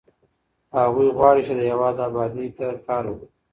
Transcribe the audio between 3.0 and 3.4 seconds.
وکړي.